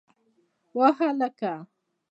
وه 0.77 0.89
هلکه! 0.99 1.53